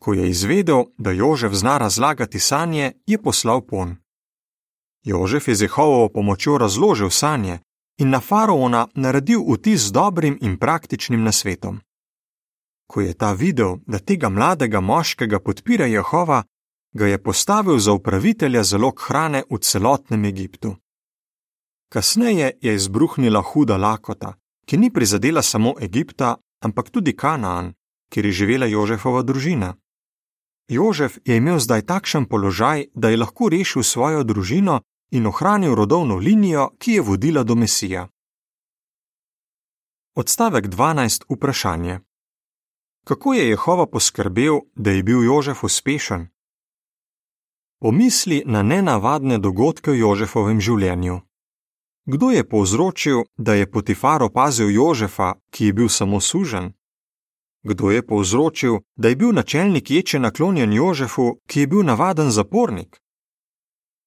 Ko 0.00 0.12
je 0.12 0.30
izvedel, 0.30 0.84
da 0.98 1.10
Jožef 1.10 1.52
zna 1.52 1.78
razlagati 1.78 2.38
sanje, 2.38 2.92
je 3.06 3.22
poslal 3.22 3.60
pon. 3.66 3.96
Jožef 5.04 5.48
je 5.48 5.54
z 5.54 5.62
Jehovovo 5.62 6.08
pomočjo 6.08 6.58
razložil 6.58 7.10
sanje 7.10 7.58
in 7.98 8.10
na 8.10 8.20
faraona 8.20 8.88
naredil 8.94 9.40
vtis 9.52 9.80
z 9.80 9.92
dobrim 9.92 10.38
in 10.40 10.56
praktičnim 10.56 11.22
nasvetom. 11.22 11.80
Ko 12.86 13.00
je 13.00 13.14
ta 13.14 13.32
videl, 13.32 13.76
da 13.86 13.98
tega 13.98 14.28
mladega 14.28 14.80
moškega 14.80 15.38
podpira 15.40 15.86
Jehova, 15.86 16.42
ga 16.92 17.06
je 17.06 17.22
postavil 17.22 17.78
za 17.78 17.92
upravitelja 17.92 18.62
zalog 18.64 19.00
hrane 19.06 19.42
v 19.50 19.58
celotnem 19.58 20.24
Egiptu. 20.24 20.76
Kasneje 21.92 22.58
je 22.60 22.74
izbruhnila 22.74 23.42
huda 23.42 23.76
lakota, 23.76 24.34
ki 24.66 24.76
ni 24.76 24.90
prizadela 24.90 25.42
samo 25.42 25.74
Egipta, 25.80 26.36
ampak 26.64 26.90
tudi 26.90 27.16
Kanaan, 27.16 27.72
kjer 28.12 28.26
je 28.26 28.32
živela 28.32 28.66
Jožefova 28.66 29.22
družina. 29.22 29.74
Jožef 30.70 31.18
je 31.24 31.36
imel 31.36 31.58
zdaj 31.58 31.82
takšen 31.82 32.24
položaj, 32.30 32.84
da 32.94 33.10
je 33.10 33.16
lahko 33.16 33.48
rešil 33.48 33.82
svojo 33.82 34.22
družino 34.24 34.80
in 35.10 35.26
ohranil 35.26 35.74
rodovno 35.74 36.16
linijo, 36.16 36.70
ki 36.78 36.92
je 36.92 37.02
vodila 37.02 37.42
do 37.42 37.54
Mesija. 37.54 38.08
Odstavek 40.14 40.66
12. 40.66 41.24
Vprašanje. 41.28 41.98
Kako 43.04 43.34
je 43.34 43.48
Jehova 43.48 43.86
poskrbel, 43.86 44.60
da 44.74 44.90
je 44.90 45.02
bil 45.02 45.24
Jožef 45.24 45.64
uspešen? 45.64 46.28
Pomisli 47.80 48.42
na 48.46 48.62
nenavadne 48.62 49.38
dogodke 49.38 49.90
v 49.90 49.98
Jožefovem 49.98 50.60
življenju. 50.60 51.20
Kdo 52.06 52.30
je 52.30 52.48
povzročil, 52.48 53.24
da 53.36 53.54
je 53.54 53.70
Potifar 53.70 54.22
opazil 54.22 54.70
Jožefa, 54.70 55.34
ki 55.50 55.64
je 55.66 55.72
bil 55.72 55.88
samo 55.88 56.20
sužen? 56.20 56.72
Kdo 57.62 57.90
je 57.90 58.06
povzročil, 58.06 58.78
da 58.96 59.08
je 59.08 59.16
bil 59.16 59.32
načelnik 59.32 59.90
ječe 59.90 60.18
naklonjen 60.18 60.72
Jožefu, 60.72 61.40
ki 61.46 61.60
je 61.60 61.66
bil 61.66 61.82
navaden 61.82 62.30
zapornik? 62.30 63.00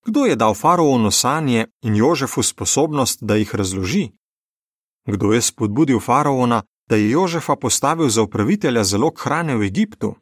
Kdo 0.06 0.26
je 0.26 0.36
dal 0.36 0.54
faraonu 0.54 1.12
sanje 1.12 1.68
in 1.82 1.96
Jožefu 1.96 2.44
sposobnost, 2.44 3.20
da 3.22 3.36
jih 3.36 3.56
razloži? 3.56 4.10
Kdo 5.08 5.34
je 5.34 5.42
spodbudil 5.42 6.00
faraona, 6.00 6.64
da 6.90 6.96
je 6.96 7.10
Jožefa 7.10 7.56
postavil 7.56 8.10
za 8.10 8.22
upravitelja 8.22 8.84
zalog 8.84 9.20
hrane 9.24 9.56
v 9.56 9.64
Egiptu? 9.64 10.16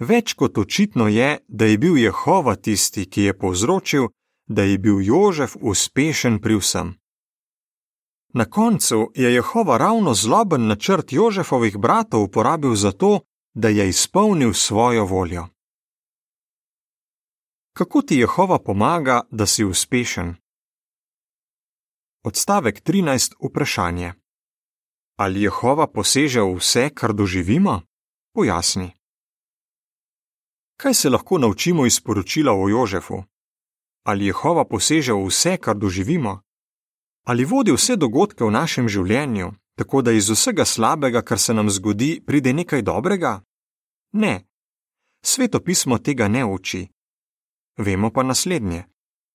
Več 0.00 0.34
kot 0.34 0.58
očitno 0.58 1.08
je, 1.08 1.38
da 1.48 1.64
je 1.64 1.78
bil 1.78 1.98
Jehova 1.98 2.56
tisti, 2.56 3.06
ki 3.06 3.22
je 3.22 3.38
povzročil, 3.38 4.08
da 4.46 4.62
je 4.62 4.78
bil 4.78 5.00
Jožef 5.00 5.56
uspešen 5.60 6.40
pri 6.40 6.56
vsem. 6.56 6.94
Na 8.34 8.44
koncu 8.44 9.12
je 9.14 9.34
Jehova 9.34 9.78
ravno 9.78 10.14
zloben 10.14 10.66
načrt 10.66 11.12
Jožefovih 11.12 11.78
bratov 11.78 12.22
uporabil 12.22 12.74
za 12.74 12.92
to, 12.92 13.20
da 13.54 13.68
je 13.68 13.88
izpolnil 13.88 14.52
svojo 14.52 15.04
voljo. 15.04 15.46
Kako 17.72 18.02
ti 18.02 18.16
Jehova 18.16 18.58
pomaga, 18.58 19.22
da 19.30 19.46
si 19.46 19.64
uspešen? 19.64 20.34
Odstavek 22.24 22.82
13. 22.82 23.34
Vprašanje. 23.50 24.12
Ali 25.16 25.42
Jehova 25.42 25.86
poseže 25.86 26.40
v 26.40 26.56
vse, 26.58 26.90
kar 26.94 27.12
doživimo? 27.12 27.82
Pojasni. 28.34 28.90
Kaj 30.76 30.94
se 30.94 31.10
lahko 31.10 31.38
naučimo 31.38 31.86
iz 31.86 32.00
poročila 32.00 32.52
o 32.52 32.68
Jožefu? 32.68 33.22
Ali 34.04 34.26
Jehova 34.26 34.64
poseže 34.64 35.12
v 35.12 35.26
vse, 35.26 35.56
kar 35.56 35.76
doživimo? 35.76 36.40
Ali 37.24 37.44
vodi 37.44 37.72
vse 37.72 37.96
dogodke 37.96 38.44
v 38.44 38.52
našem 38.52 38.88
življenju, 38.88 39.52
tako 39.80 40.02
da 40.02 40.12
iz 40.12 40.28
vsega 40.30 40.64
slabega, 40.64 41.22
kar 41.22 41.38
se 41.38 41.54
nam 41.54 41.70
zgodi, 41.70 42.20
pride 42.26 42.52
nekaj 42.52 42.82
dobrega? 42.82 43.40
Ne. 44.12 44.44
Sveto 45.24 45.60
pismo 45.60 45.98
tega 45.98 46.28
ne 46.28 46.44
uči. 46.44 46.88
Vemo 47.78 48.10
pa 48.10 48.22
naslednje: 48.22 48.84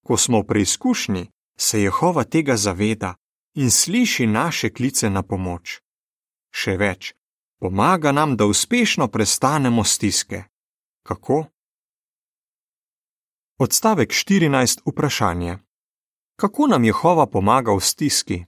ko 0.05 0.17
smo 0.17 0.41
v 0.41 0.47
preizkušnji, 0.47 1.29
se 1.57 1.81
Jehova 1.81 2.23
tega 2.23 2.57
zaveda 2.57 3.15
in 3.55 3.71
sliši 3.71 4.27
naše 4.27 4.69
klice 4.69 5.09
na 5.09 5.23
pomoč. 5.23 5.81
Še 6.53 6.77
več, 6.77 7.13
pomaga 7.59 8.11
nam, 8.11 8.37
da 8.37 8.45
uspešno 8.45 9.07
prestanemo 9.07 9.83
stiske. 9.83 10.43
Kako? 11.03 11.45
Odstavek 13.57 14.13
14. 14.13 14.85
Vprašanje: 14.85 15.57
Kako 16.39 16.67
nam 16.67 16.85
Jehova 16.85 17.25
pomaga 17.25 17.73
v 17.75 17.79
stiski? 17.79 18.45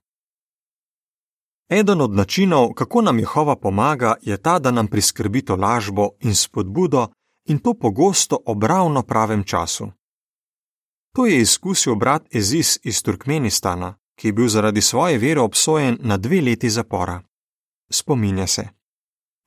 Eden 1.69 2.01
od 2.01 2.13
načinov, 2.13 2.73
kako 2.73 3.01
nam 3.01 3.19
Jehova 3.19 3.55
pomaga, 3.55 4.15
je 4.21 4.37
ta, 4.37 4.59
da 4.59 4.71
nam 4.71 4.87
priskrbi 4.87 5.41
to 5.41 5.55
lažbo 5.55 6.09
in 6.19 6.35
spodbudo, 6.35 7.07
in 7.45 7.59
to 7.59 7.73
pogosto 7.73 8.39
ob 8.45 8.63
ravno 8.63 9.03
pravem 9.03 9.43
času. 9.43 9.91
To 11.15 11.25
je 11.25 11.41
izkusil 11.41 11.95
brat 11.95 12.35
Ezis 12.35 12.79
iz 12.83 13.03
Turkmenistana, 13.03 13.97
ki 14.15 14.27
je 14.27 14.33
bil 14.33 14.47
zaradi 14.47 14.81
svoje 14.81 15.17
vere 15.17 15.41
obsojen 15.41 15.97
na 16.01 16.17
dve 16.17 16.41
leti 16.41 16.69
zapora. 16.69 17.21
Spominja 17.91 18.47
se. 18.47 18.67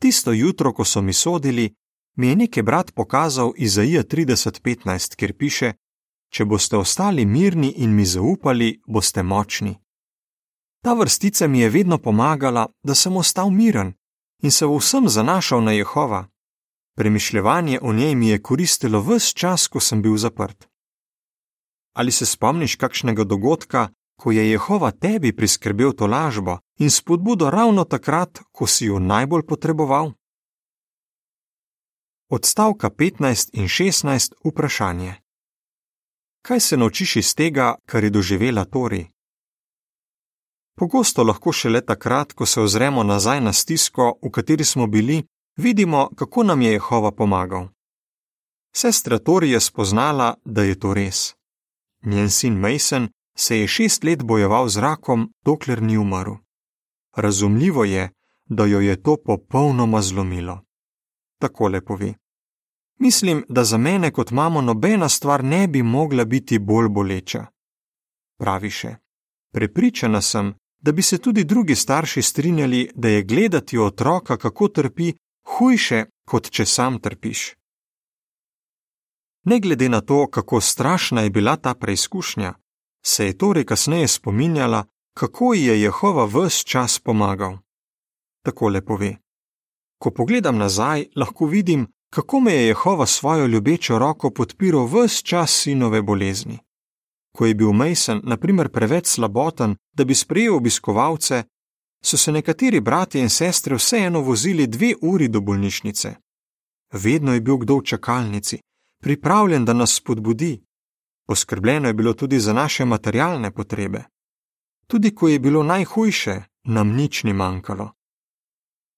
Tisto 0.01 0.33
jutro, 0.33 0.73
ko 0.73 0.85
so 0.85 1.03
mi 1.03 1.13
sodili, 1.13 1.75
mi 2.17 2.29
je 2.29 2.37
nekaj 2.37 2.63
brat 2.63 2.95
pokazal 2.95 3.53
Izaija 3.57 4.03
30:15, 4.03 5.17
kjer 5.17 5.37
piše: 5.37 5.73
Če 6.35 6.45
boste 6.45 6.77
ostali 6.77 7.25
mirni 7.27 7.71
in 7.85 7.95
mi 7.95 8.05
zaupali, 8.05 8.81
boste 8.87 9.23
močni. 9.23 9.77
Ta 10.85 10.95
vrstica 10.95 11.47
mi 11.47 11.61
je 11.61 11.69
vedno 11.71 11.99
pomagala, 11.99 12.67
da 12.83 12.95
sem 12.95 13.17
ostal 13.17 13.51
miren 13.51 13.95
in 14.43 14.51
se 14.51 14.67
vsem 14.67 15.09
zanašal 15.09 15.63
na 15.63 15.73
Jehova. 15.73 16.27
Premišljevanje 16.97 17.79
o 17.83 17.93
njej 17.93 18.15
mi 18.15 18.29
je 18.29 18.43
koristilo 18.43 19.01
vse 19.01 19.33
čas, 19.35 19.69
ko 19.69 19.81
sem 19.81 20.03
bil 20.03 20.17
zaprt. 20.17 20.69
Ali 21.97 22.13
se 22.13 22.27
spomniš 22.27 22.77
kakšnega 22.77 23.25
dogodka, 23.25 23.89
ko 24.21 24.33
je 24.33 24.51
Jehova 24.51 24.91
tebi 24.91 25.37
priskrbel 25.37 25.93
to 25.93 26.07
lažbo 26.07 26.59
in 26.79 26.91
spodbudo 26.91 27.51
ravno 27.51 27.85
takrat, 27.85 28.41
ko 28.53 28.67
si 28.67 28.87
jo 28.87 28.99
najbolj 28.99 29.47
potreboval? 29.47 30.13
Odstavka 32.29 32.91
15 32.91 33.51
in 33.53 33.65
16 33.65 34.33
vprašanje. 34.45 35.24
Kaj 36.47 36.61
se 36.61 36.77
naučiš 36.77 37.17
iz 37.17 37.35
tega, 37.35 37.75
kar 37.87 38.05
je 38.05 38.11
doživela 38.11 38.65
Tori? 38.65 39.07
Pogosto 40.77 41.25
lahko 41.25 41.53
šele 41.53 41.81
takrat, 41.81 42.33
ko 42.33 42.47
se 42.47 42.61
ozremo 42.61 43.03
nazaj 43.03 43.41
na 43.41 43.53
stisko, 43.53 44.19
v 44.23 44.31
kateri 44.31 44.65
smo 44.65 44.87
bili, 44.87 45.23
vidimo, 45.57 46.11
kako 46.17 46.43
nam 46.43 46.63
je 46.63 46.73
Jehova 46.73 47.13
pomagal. 47.13 47.69
Sestra 48.77 49.19
Tori 49.19 49.51
je 49.51 49.61
spoznala, 49.61 50.35
da 50.45 50.63
je 50.63 50.79
to 50.81 50.95
res. 50.95 51.35
Njen 52.03 52.31
sin 52.31 52.59
Mason 52.61 53.09
se 53.37 53.59
je 53.59 53.69
šest 53.69 54.05
let 54.05 54.23
bojeval 54.23 54.69
z 54.69 54.79
rakom, 54.79 55.33
dokler 55.45 55.83
ni 55.83 55.99
umrl. 55.99 56.35
Razumljivo 57.17 57.85
je, 57.85 58.11
da 58.45 58.67
jo 58.67 58.81
je 58.81 59.03
to 59.03 59.17
popolnoma 59.17 60.03
zlomilo. 60.03 60.61
Takole 61.39 61.81
pove: 61.81 62.15
Mislim, 62.99 63.45
da 63.49 63.65
za 63.65 63.79
mene 63.79 64.11
kot 64.11 64.31
mamo 64.31 64.61
nobena 64.61 65.09
stvar 65.09 65.45
ne 65.45 65.69
bi 65.69 65.83
mogla 65.83 66.25
biti 66.25 66.59
bolj 66.59 66.89
boleča. 66.89 67.47
Pravi 68.39 68.71
še: 68.71 68.97
Prepričana 69.53 70.21
sem, 70.23 70.55
da 70.79 70.93
bi 70.93 71.03
se 71.03 71.19
tudi 71.19 71.45
drugi 71.45 71.75
starši 71.75 72.23
strinjali, 72.23 72.91
da 72.95 73.09
je 73.09 73.23
gledati 73.23 73.79
otroka, 73.79 74.37
kako 74.37 74.69
trpi, 74.69 75.13
hujše, 75.49 76.05
kot 76.29 76.51
če 76.51 76.67
sam 76.67 76.99
trpiš. 77.01 77.55
Ne 79.45 79.61
glede 79.61 79.89
na 79.89 80.01
to, 80.01 80.27
kako 80.31 80.61
strašna 80.61 81.21
je 81.21 81.31
bila 81.31 81.57
ta 81.57 81.75
preizkušnja, 81.75 82.55
se 83.07 83.27
je 83.27 83.39
torej 83.39 83.65
kasneje 83.65 84.09
spominjala, 84.09 84.85
kako 85.15 85.55
ji 85.55 85.65
je 85.65 85.83
Jehova 85.83 86.25
vse 86.25 86.65
čas 86.65 86.99
pomagal. 86.99 87.59
Tako 88.43 88.69
le 88.69 88.85
pove: 88.85 89.17
Ko 89.99 90.11
pogledam 90.11 90.57
nazaj, 90.57 91.07
lahko 91.17 91.47
vidim, 91.47 91.87
kako 92.15 92.41
me 92.41 92.53
je 92.53 92.67
Jehova 92.67 93.07
svojo 93.07 93.47
ljubečo 93.47 93.99
roko 93.99 94.31
podpiral 94.31 94.87
vse 94.87 95.23
čas 95.23 95.51
sinove 95.63 96.03
bolezni. 96.03 96.59
Ko 97.37 97.47
je 97.47 97.55
bil 97.55 97.73
Mason, 97.73 98.21
na 98.25 98.37
primer, 98.37 98.69
preveč 98.69 99.07
slaboten, 99.07 99.77
da 99.93 100.05
bi 100.05 100.15
sprejel 100.15 100.57
obiskovalce, 100.57 101.43
so 102.05 102.17
se 102.17 102.33
nekateri 102.33 102.81
bratje 102.81 103.23
in 103.23 103.31
sestre 103.31 103.75
vseeno 103.77 104.21
vozili 104.21 104.67
dve 104.67 104.95
uri 105.03 105.29
do 105.29 105.41
bolnišnice. 105.41 106.15
Vedno 106.93 107.35
je 107.35 107.41
bil 107.41 107.57
kdo 107.57 107.79
v 107.79 107.85
čakalnici, 107.85 108.59
pripravljen, 109.03 109.65
da 109.65 109.73
nas 109.73 109.95
spodbudi. 109.95 110.63
Poskrbljeno 111.27 111.89
je 111.89 111.95
bilo 111.95 112.13
tudi 112.13 112.41
za 112.41 112.53
naše 112.53 112.85
materialne 112.85 113.51
potrebe. 113.51 114.05
Tudi 114.87 115.15
ko 115.15 115.29
je 115.29 115.39
bilo 115.39 115.63
najhujše, 115.63 116.43
nam 116.65 116.89
nič 116.89 117.25
ni 117.25 117.33
manjkalo. 117.33 117.91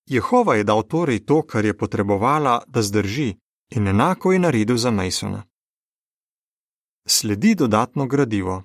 Jehova 0.07 0.55
je 0.55 0.65
dal 0.65 0.83
torej 0.83 1.25
to, 1.27 1.43
kar 1.43 1.65
je 1.65 1.77
potrebovala, 1.77 2.63
da 2.67 2.83
zdrži, 2.83 3.35
in 3.71 3.89
enako 3.89 4.33
je 4.33 4.39
naredil 4.39 4.77
za 4.77 4.91
Masona. 4.91 5.43
Sledi 7.07 7.55
dodatno 7.55 8.07
gradivo. 8.07 8.63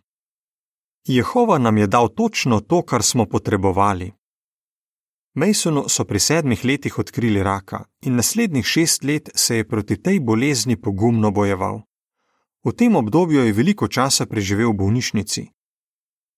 Jehova 1.07 1.57
nam 1.57 1.77
je 1.77 1.87
dal 1.87 2.09
točno 2.09 2.59
to, 2.59 2.81
kar 2.81 3.03
smo 3.03 3.25
potrebovali. 3.25 4.11
Masonu 5.33 5.85
so 5.89 6.05
pri 6.05 6.19
sedmih 6.19 6.65
letih 6.65 6.99
odkrili 6.99 7.43
raka 7.43 7.85
in 8.01 8.15
naslednjih 8.15 8.65
šest 8.65 9.03
let 9.03 9.29
se 9.35 9.57
je 9.57 9.67
proti 9.67 10.01
tej 10.01 10.19
bolezni 10.19 10.81
pogumno 10.81 11.31
bojeval. 11.31 11.81
V 12.63 12.71
tem 12.71 12.95
obdobju 12.95 13.45
je 13.45 13.53
veliko 13.53 13.87
časa 13.87 14.25
preživel 14.25 14.69
v 14.69 14.77
bolnišnici. 14.77 15.47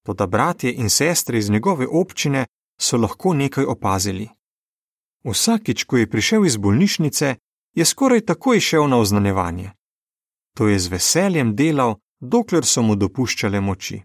Toda 0.06 0.28
bratje 0.28 0.74
in 0.74 0.90
sestre 0.90 1.38
iz 1.38 1.50
njegove 1.50 1.88
občine 1.88 2.46
so 2.80 2.98
lahko 2.98 3.34
nekaj 3.34 3.66
opazili. 3.66 4.30
Vsakič, 5.24 5.84
ko 5.84 5.98
je 5.98 6.10
prišel 6.10 6.46
iz 6.46 6.58
bolnišnice, 6.58 7.36
je 7.74 7.86
skoraj 7.86 8.22
takoj 8.22 8.60
šel 8.60 8.88
na 8.88 8.98
oznanjevanje. 8.98 9.72
To 10.58 10.68
je 10.68 10.80
z 10.80 10.88
veseljem 10.88 11.56
delal, 11.56 11.96
dokler 12.20 12.66
so 12.66 12.82
mu 12.82 12.96
dopuščale 12.96 13.62
moči. 13.62 14.02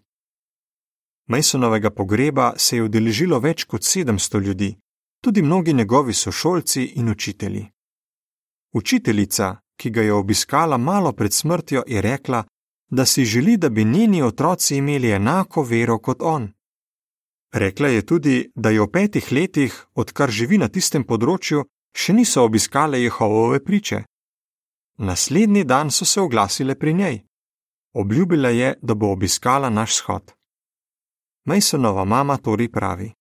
Masonovega 1.29 1.91
pogreba 1.91 2.55
se 2.57 2.77
je 2.77 2.83
udeležilo 2.83 3.39
več 3.39 3.65
kot 3.65 3.83
700 3.83 4.41
ljudi, 4.41 4.77
tudi 5.21 5.43
mnogi 5.43 5.73
njegovi 5.73 6.15
sošolci 6.15 6.85
in 6.85 7.09
učitelji. 7.09 7.67
Učiteljica, 8.75 9.57
ki 9.77 9.91
ga 9.91 10.03
je 10.03 10.13
obiskala 10.13 10.77
malo 10.77 11.13
pred 11.13 11.33
smrtjo, 11.33 11.83
je 11.87 12.03
rekla, 12.03 12.45
da 12.91 13.07
si 13.07 13.25
želi, 13.25 13.57
da 13.57 13.69
bi 13.69 13.85
njeni 13.85 14.23
otroci 14.23 14.77
imeli 14.77 15.11
enako 15.11 15.63
vero 15.63 15.99
kot 15.99 16.23
on. 16.23 16.53
Rekla 17.53 17.89
je 17.89 18.07
tudi, 18.07 18.51
da 18.55 18.71
je 18.71 18.81
v 18.81 18.91
petih 18.93 19.33
letih, 19.33 19.87
odkar 19.95 20.31
živi 20.31 20.59
na 20.59 20.69
tistem 20.69 21.05
področju, 21.05 21.65
še 21.97 22.13
niso 22.13 22.45
obiskale 22.45 23.01
Jehovove 23.01 23.63
priče. 23.65 24.03
Naslednji 24.99 25.65
dan 25.65 25.91
so 25.91 26.05
se 26.05 26.21
oglasile 26.21 26.75
pri 26.75 26.95
njej. 26.95 27.23
Obljubila 27.95 28.49
je, 28.49 28.75
da 28.83 28.95
bo 28.95 29.13
obiskala 29.13 29.71
naš 29.71 29.95
shod. 29.95 30.35
Masonova 31.47 32.05
mama 32.05 32.37
Tori 32.37 32.69
pravi: 32.69 33.13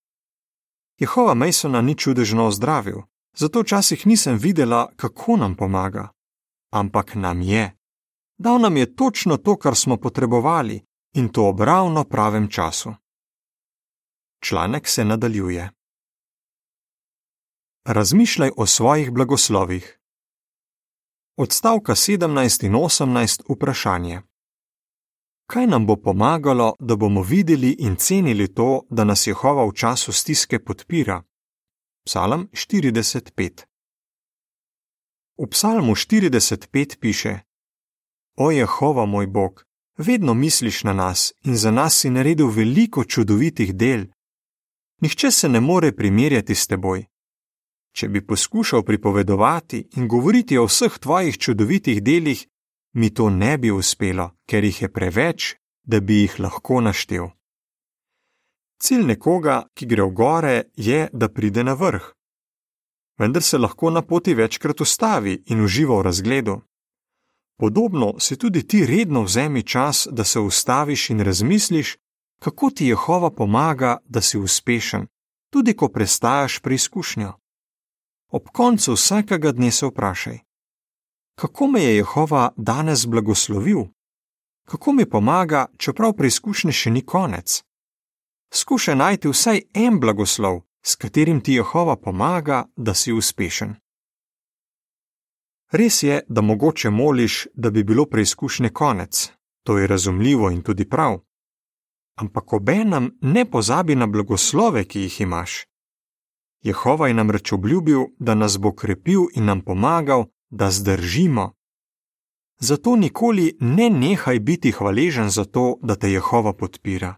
Jehova 0.99 1.33
Masona 1.33 1.81
ni 1.81 1.95
čudežno 1.95 2.47
ozdravil, 2.47 3.01
zato 3.37 3.61
včasih 3.61 4.07
nisem 4.07 4.37
videla, 4.37 4.89
kako 4.95 5.37
nam 5.37 5.55
pomaga 5.55 6.09
ampak 6.71 7.15
nam 7.15 7.41
je. 7.41 7.73
Dal 8.37 8.59
nam 8.59 8.77
je 8.77 8.95
točno 8.95 9.37
to, 9.37 9.57
kar 9.57 9.75
smo 9.75 9.97
potrebovali, 9.97 10.81
in 11.13 11.29
to 11.29 11.49
ob 11.49 11.61
ravno 11.61 12.03
pravem 12.03 12.47
času. 12.47 12.93
Članek 14.39 14.87
se 14.87 15.05
nadaljuje. 15.05 15.71
Razmišljaj 17.85 18.51
o 18.57 18.65
svojih 18.65 19.11
blagoslovih. 19.11 19.99
Odstavka 21.37 21.95
17 21.95 22.65
in 22.65 22.73
18 22.73 23.41
vprašanje. 23.49 24.21
Kaj 25.47 25.67
nam 25.67 25.85
bo 25.85 25.95
pomagalo, 25.95 26.75
da 26.79 26.95
bomo 26.95 27.21
videli 27.21 27.75
in 27.79 27.95
cenili 27.95 28.53
to, 28.53 28.81
da 28.89 29.03
nas 29.03 29.27
Jehova 29.27 29.65
v 29.65 29.73
času 29.73 30.11
stiske 30.11 30.59
podpira? 30.59 31.23
Psalm 32.05 32.47
45. 32.53 33.65
V 35.37 35.47
psalmu 35.49 35.95
45 35.95 36.99
piše: 36.99 37.39
O 38.37 38.51
Jehova 38.51 39.05
moj 39.05 39.27
Bog, 39.27 39.65
vedno 39.97 40.33
misliš 40.33 40.83
na 40.83 40.93
nas 40.93 41.33
in 41.43 41.57
za 41.57 41.71
nas 41.71 41.99
si 41.99 42.09
naredil 42.09 42.47
veliko 42.47 43.03
čudovitih 43.03 43.75
del. 43.75 44.05
Nihče 45.01 45.31
se 45.31 45.49
ne 45.49 45.59
more 45.59 45.91
primerjati 45.91 46.55
s 46.55 46.67
teboj. 46.67 47.05
Če 47.97 48.09
bi 48.09 48.25
poskušal 48.25 48.83
pripovedovati 48.83 49.87
in 49.97 50.07
govoriti 50.07 50.57
o 50.57 50.65
vseh 50.65 50.97
tvojih 50.99 51.37
čudovitih 51.37 52.03
delih, 52.03 52.47
mi 52.93 53.13
to 53.13 53.29
ne 53.29 53.57
bi 53.57 53.71
uspelo, 53.71 54.31
ker 54.49 54.63
jih 54.63 54.81
je 54.81 54.91
preveč, 54.93 55.55
da 55.83 55.99
bi 55.99 56.21
jih 56.21 56.39
lahko 56.39 56.81
naštel. 56.81 57.29
Cilj 58.81 59.05
nekoga, 59.05 59.63
ki 59.73 59.85
gre 59.85 60.03
v 60.03 60.13
gore, 60.13 60.57
je, 60.75 61.07
da 61.13 61.29
pride 61.29 61.63
na 61.63 61.73
vrh 61.73 62.17
vendar 63.17 63.43
se 63.43 63.57
lahko 63.57 63.89
na 63.89 64.01
poti 64.01 64.33
večkrat 64.33 64.81
ustavi 64.81 65.43
in 65.45 65.61
uživa 65.61 65.97
v 65.97 66.01
razgledu. 66.01 66.61
Podobno 67.59 68.19
si 68.19 68.37
tudi 68.37 68.67
ti 68.67 68.85
redno 68.85 69.21
vzemi 69.21 69.63
čas, 69.63 70.07
da 70.11 70.23
se 70.23 70.39
ustaviš 70.39 71.09
in 71.09 71.19
razmisliš, 71.19 71.97
kako 72.39 72.69
ti 72.69 72.87
Jehova 72.87 73.31
pomaga, 73.31 73.97
da 74.05 74.21
si 74.21 74.37
uspešen, 74.37 75.07
tudi 75.49 75.73
ko 75.73 75.89
prestajaš 75.89 76.59
preizkušnjo. 76.59 77.33
Ob 78.29 78.43
koncu 78.53 78.93
vsakega 78.93 79.51
dne 79.51 79.71
se 79.71 79.85
vprašaj: 79.85 80.39
Kako 81.35 81.67
me 81.67 81.83
je 81.83 81.95
Jehova 81.95 82.53
danes 82.57 83.05
blagoslovil? 83.05 83.83
Kako 84.65 84.91
mi 84.91 85.09
pomaga, 85.09 85.65
čeprav 85.77 86.13
preizkušnje 86.13 86.71
še 86.71 86.91
ni 86.91 87.01
konec? 87.05 87.63
Skušaj 88.53 88.95
najti 88.95 89.27
vsaj 89.27 89.61
en 89.73 89.99
blagoslov, 89.99 90.61
s 90.85 90.95
katerim 90.95 91.41
ti 91.41 91.53
Jehova 91.53 91.95
pomaga, 91.95 92.65
da 92.75 92.93
si 92.93 93.13
uspešen. 93.13 93.75
Res 95.71 96.03
je, 96.03 96.21
da 96.27 96.41
mogoče 96.41 96.89
moliš, 96.89 97.47
da 97.53 97.69
bi 97.69 97.83
bilo 97.83 98.05
preizkušnje 98.05 98.69
konec, 98.69 99.31
to 99.63 99.77
je 99.77 99.87
razumljivo 99.87 100.51
in 100.51 100.61
tudi 100.63 100.89
prav. 100.89 101.19
Ampak 102.17 102.53
obenem 102.53 103.11
ne 103.21 103.45
pozabi 103.45 103.95
na 103.95 104.07
blagoslove, 104.07 104.85
ki 104.85 104.99
jih 104.99 105.21
imaš. 105.21 105.65
Jehova 106.63 107.07
je 107.07 107.13
namreč 107.13 107.51
obljubil, 107.53 108.01
da 108.19 108.35
nas 108.35 108.57
bo 108.57 108.71
krepil 108.73 109.27
in 109.35 109.45
nam 109.45 109.61
pomagal, 109.61 110.25
da 110.49 110.71
zdržimo. 110.71 111.53
Zato 112.59 112.95
nikoli 112.95 113.57
ne 113.59 113.89
nehaj 113.89 114.39
biti 114.39 114.71
hvaležen 114.71 115.29
za 115.29 115.45
to, 115.45 115.77
da 115.81 115.95
te 115.95 116.11
Jehova 116.11 116.53
podpira. 116.53 117.15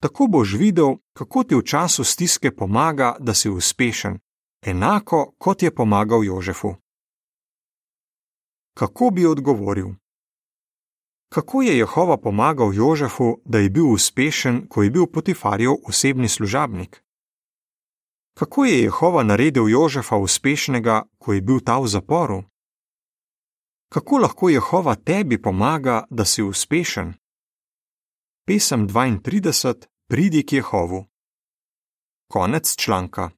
Tako 0.00 0.26
boš 0.26 0.54
videl, 0.54 0.96
kako 1.12 1.44
ti 1.44 1.54
v 1.54 1.62
času 1.62 2.04
stiske 2.04 2.56
pomaga, 2.56 3.16
da 3.20 3.34
si 3.34 3.50
uspešen, 3.50 4.18
enako 4.66 5.34
kot 5.38 5.62
je 5.62 5.74
pomagal 5.74 6.24
Jožefu. 6.24 6.74
Kako 8.74 9.10
bi 9.10 9.26
odgovoril? 9.26 9.99
Kako 11.32 11.62
je 11.62 11.78
Jehova 11.78 12.16
pomagal 12.16 12.74
Jožefu, 12.74 13.40
da 13.44 13.58
je 13.58 13.70
bil 13.70 13.86
uspešen, 13.92 14.66
ko 14.68 14.82
je 14.82 14.90
bil 14.90 15.06
Potifarjev 15.06 15.72
osebni 15.86 16.28
služabnik? 16.28 17.02
Kako 18.34 18.64
je 18.64 18.82
Jehova 18.82 19.22
naredil 19.22 19.68
Jožefa 19.68 20.16
uspešnega, 20.16 21.02
ko 21.18 21.32
je 21.32 21.40
bil 21.40 21.60
ta 21.60 21.78
v 21.78 21.86
zaporu? 21.86 22.42
Kako 23.92 24.18
lahko 24.18 24.48
Jehova 24.48 24.94
tebi 24.94 25.42
pomaga, 25.42 26.06
da 26.10 26.24
si 26.24 26.42
uspešen? 26.42 27.14
Pesem 28.46 28.88
32: 28.88 29.86
Pridi 30.08 30.46
k 30.46 30.52
Jehovu. 30.52 31.06
Konec 32.30 32.76
članka. 32.76 33.30